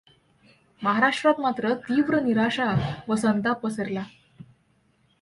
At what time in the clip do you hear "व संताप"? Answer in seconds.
3.07-3.61